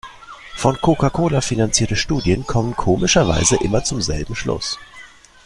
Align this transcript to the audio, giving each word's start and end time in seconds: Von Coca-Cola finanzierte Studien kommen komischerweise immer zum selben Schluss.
Von 0.55 0.81
Coca-Cola 0.81 1.41
finanzierte 1.41 1.95
Studien 1.95 2.47
kommen 2.47 2.75
komischerweise 2.75 3.57
immer 3.57 3.83
zum 3.83 4.01
selben 4.01 4.33
Schluss. 4.33 4.79